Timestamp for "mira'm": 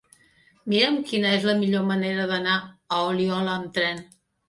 0.73-0.97